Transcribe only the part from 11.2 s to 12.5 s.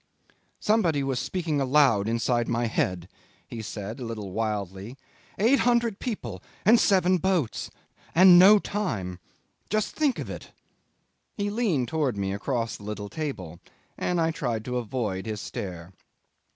He leaned towards me